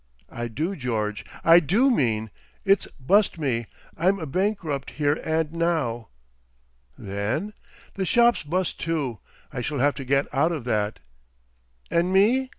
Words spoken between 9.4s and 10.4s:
I shall have to get